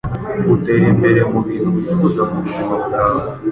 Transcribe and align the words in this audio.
utera 0.53 0.85
imbere 0.93 1.19
mubintu 1.31 1.67
wifuza 1.77 2.21
mubuzima 2.29 2.75
bwawe 2.85 3.21